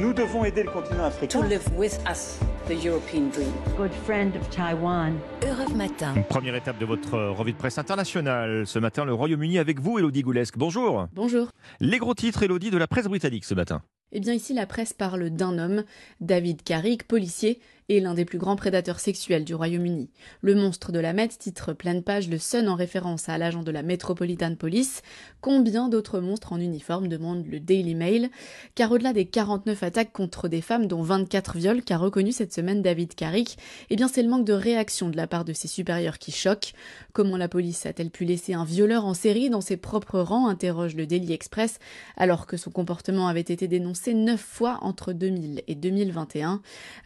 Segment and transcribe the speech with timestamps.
[0.00, 1.40] Nous devons aider le continent africain.
[1.40, 3.52] To live with us the European dream.
[3.76, 5.18] Good friend of Taiwan.
[5.42, 6.14] Europe Matin.
[6.28, 8.66] Première étape de votre revue de presse internationale.
[8.66, 10.58] Ce matin, le Royaume-Uni avec vous, Elodie Goulesque.
[10.58, 11.06] Bonjour.
[11.12, 11.48] Bonjour.
[11.80, 13.82] Les gros titres, Elodie, de la presse britannique ce matin.
[14.12, 15.84] Eh bien ici la presse parle d'un homme,
[16.20, 20.10] David Carrick, policier et l'un des plus grands prédateurs sexuels du Royaume-Uni.
[20.40, 23.70] Le monstre de la Met titre pleine page le Sun en référence à l'agent de
[23.70, 25.02] la Metropolitan Police.
[25.40, 28.30] Combien d'autres monstres en uniforme demande le Daily Mail
[28.74, 32.80] Car au-delà des 49 attaques contre des femmes dont 24 viols qu'a reconnu cette semaine
[32.80, 33.58] David Carrick,
[33.90, 36.72] eh bien c'est le manque de réaction de la part de ses supérieurs qui choque.
[37.12, 40.96] Comment la police a-t-elle pu laisser un violeur en série dans ses propres rangs interroge
[40.96, 41.78] le Daily Express
[42.16, 46.62] alors que son comportement avait été dénoncé neuf fois entre 2000 et 2021.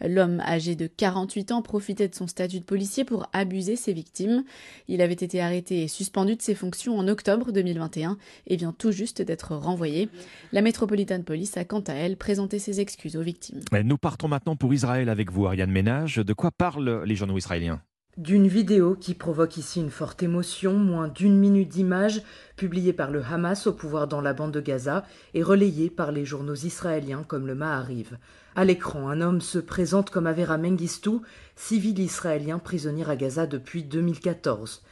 [0.07, 4.43] L'homme âgé de 48 ans profitait de son statut de policier pour abuser ses victimes.
[4.87, 8.91] Il avait été arrêté et suspendu de ses fonctions en octobre 2021 et vient tout
[8.91, 10.07] juste d'être renvoyé.
[10.53, 13.59] La Metropolitan Police a quant à elle présenté ses excuses aux victimes.
[13.83, 16.17] Nous partons maintenant pour Israël avec vous, Ariane Ménage.
[16.17, 17.81] De quoi parlent les journaux israéliens?
[18.17, 22.21] D'une vidéo qui provoque ici une forte émotion, moins d'une minute d'image,
[22.57, 26.25] publiée par le Hamas au pouvoir dans la bande de Gaza et relayée par les
[26.25, 28.17] journaux israéliens comme le Ma'ariv.
[28.53, 31.19] À l'écran, un homme se présente comme Avera Mengistu,
[31.55, 34.83] civil israélien prisonnier à Gaza depuis 2014.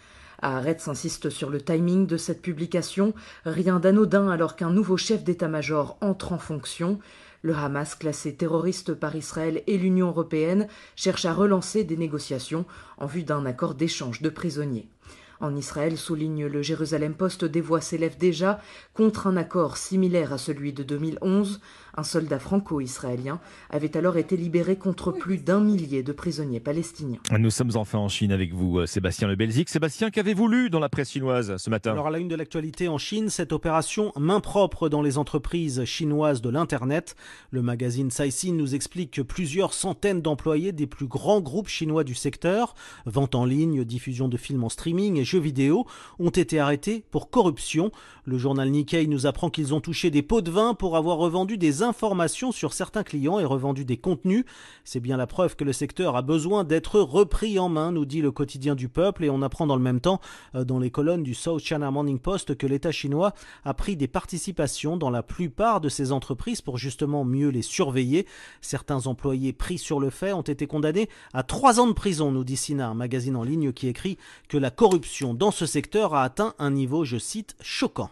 [0.42, 3.14] Haaretz insiste sur le timing de cette publication,
[3.46, 7.00] rien d'anodin alors qu'un nouveau chef d'état-major entre en fonction.
[7.42, 12.66] Le Hamas, classé terroriste par Israël et l'Union européenne, cherche à relancer des négociations
[12.98, 14.90] en vue d'un accord d'échange de prisonniers.
[15.42, 18.60] En Israël, souligne le Jérusalem Post, des voix s'élèvent déjà
[18.94, 21.62] contre un accord similaire à celui de 2011.
[22.00, 27.20] Un soldat franco-israélien avait alors été libéré contre plus d'un millier de prisonniers palestiniens.
[27.38, 29.68] Nous sommes enfin en Chine avec vous, Sébastien Le Belzic.
[29.68, 31.92] Sébastien, qu'avez-vous lu dans la presse chinoise ce matin?
[31.92, 35.84] Alors à la une de l'actualité en Chine, cette opération main propre dans les entreprises
[35.84, 37.18] chinoises de l'Internet.
[37.52, 42.16] Le magazine Caixin nous explique que plusieurs centaines d'employés des plus grands groupes chinois du
[42.16, 42.76] secteur,
[43.08, 45.86] vente en ligne, diffusion de films en streaming et jeux vidéo,
[46.18, 47.92] ont été arrêtés pour corruption.
[48.24, 51.58] Le journal Nikkei nous apprend qu'ils ont touché des pots de vin pour avoir revendu
[51.58, 54.46] des informations sur certains clients et revendu des contenus.
[54.84, 58.22] C'est bien la preuve que le secteur a besoin d'être repris en main, nous dit
[58.22, 60.22] le quotidien du peuple, et on apprend dans le même temps
[60.56, 63.34] euh, dans les colonnes du South China Morning Post que l'État chinois
[63.66, 68.26] a pris des participations dans la plupart de ces entreprises pour justement mieux les surveiller.
[68.62, 72.44] Certains employés pris sur le fait ont été condamnés à trois ans de prison, nous
[72.44, 74.18] dit Sina, un magazine en ligne qui écrit
[74.48, 78.08] que la corruption dans ce secteur a atteint un niveau, je cite, choquant.